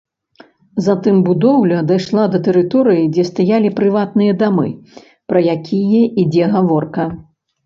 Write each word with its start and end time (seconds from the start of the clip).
Затым 0.85 1.17
будоўля 1.27 1.81
дайшла 1.91 2.23
да 2.35 2.39
тэрыторыі, 2.47 3.03
дзе 3.17 3.27
стаялі 3.31 3.69
прыватныя 3.81 4.33
дамы, 4.41 4.67
пра 5.29 5.45
якія 5.55 6.03
ідзе 6.25 6.45
гаворка. 6.59 7.03